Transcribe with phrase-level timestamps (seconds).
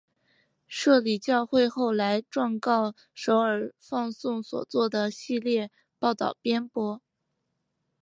[0.67, 6.99] 摄理教会后来状告首尔放送所做的系列报导偏颇。